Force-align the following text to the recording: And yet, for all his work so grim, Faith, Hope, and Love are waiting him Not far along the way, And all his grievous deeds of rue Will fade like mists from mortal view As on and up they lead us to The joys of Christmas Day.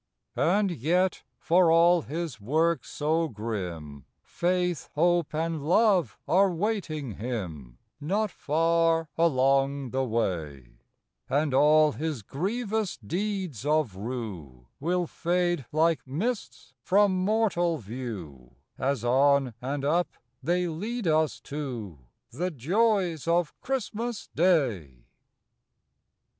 And 0.35 0.71
yet, 0.71 1.21
for 1.37 1.69
all 1.71 2.01
his 2.01 2.41
work 2.41 2.85
so 2.85 3.27
grim, 3.29 4.05
Faith, 4.23 4.89
Hope, 4.95 5.31
and 5.35 5.63
Love 5.63 6.17
are 6.27 6.49
waiting 6.51 7.17
him 7.17 7.77
Not 7.99 8.31
far 8.31 9.09
along 9.15 9.91
the 9.91 10.03
way, 10.03 10.79
And 11.29 11.53
all 11.53 11.91
his 11.91 12.23
grievous 12.23 12.97
deeds 12.97 13.63
of 13.63 13.95
rue 13.95 14.65
Will 14.79 15.05
fade 15.05 15.67
like 15.71 16.07
mists 16.07 16.73
from 16.81 17.15
mortal 17.23 17.77
view 17.77 18.55
As 18.79 19.05
on 19.05 19.53
and 19.61 19.85
up 19.85 20.09
they 20.41 20.67
lead 20.67 21.05
us 21.05 21.39
to 21.41 21.99
The 22.31 22.49
joys 22.49 23.27
of 23.27 23.53
Christmas 23.61 24.29
Day. 24.33 25.05